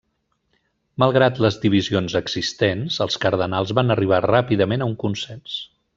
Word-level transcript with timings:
Malgrat 1.03 1.41
les 1.45 1.59
divisions 1.65 2.17
existents, 2.21 2.97
els 3.07 3.21
cardenals 3.27 3.75
van 3.81 3.97
arribar 3.97 4.23
ràpidament 4.29 4.87
a 4.87 4.93
un 4.95 5.01
consens. 5.05 5.61